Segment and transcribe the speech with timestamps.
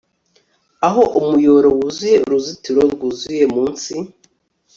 [0.87, 3.93] aho umuyoboro wuzuye uruzitiro rwuzuye munsi